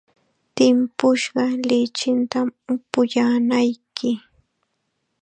Timpushqa 0.55 1.43
lichitam 1.67 2.47
upuyaanayki. 2.73 4.09